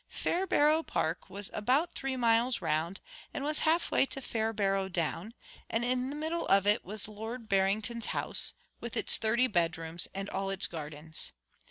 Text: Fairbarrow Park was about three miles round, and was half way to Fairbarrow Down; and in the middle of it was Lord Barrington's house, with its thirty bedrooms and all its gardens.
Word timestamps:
Fairbarrow 0.09 0.81
Park 0.81 1.29
was 1.29 1.51
about 1.53 1.93
three 1.93 2.17
miles 2.17 2.59
round, 2.59 3.01
and 3.35 3.43
was 3.43 3.59
half 3.59 3.91
way 3.91 4.03
to 4.07 4.19
Fairbarrow 4.19 4.89
Down; 4.89 5.35
and 5.69 5.85
in 5.85 6.09
the 6.09 6.15
middle 6.15 6.47
of 6.47 6.65
it 6.65 6.83
was 6.83 7.07
Lord 7.07 7.47
Barrington's 7.47 8.07
house, 8.07 8.53
with 8.79 8.97
its 8.97 9.17
thirty 9.17 9.45
bedrooms 9.45 10.07
and 10.15 10.27
all 10.31 10.49
its 10.49 10.65
gardens. 10.65 11.33